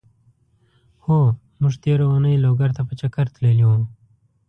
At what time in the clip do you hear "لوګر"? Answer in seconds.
2.43-2.69